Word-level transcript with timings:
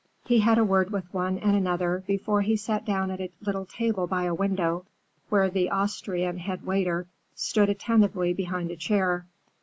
He 0.25 0.39
had 0.39 0.57
a 0.57 0.63
word 0.63 0.89
with 0.89 1.13
one 1.13 1.37
and 1.37 1.55
another 1.55 2.03
before 2.07 2.41
he 2.41 2.55
sat 2.55 2.85
down 2.85 3.11
at 3.11 3.19
the 3.19 3.29
little 3.39 3.67
table 3.67 4.07
by 4.07 4.23
a 4.23 4.33
window, 4.33 4.87
where 5.29 5.47
the 5.47 5.69
Austrian 5.69 6.39
head 6.39 6.65
waiter 6.65 7.05
stood 7.35 7.69
attentively 7.69 8.33
behind 8.33 8.71
a 8.71 8.75
chair. 8.75 9.27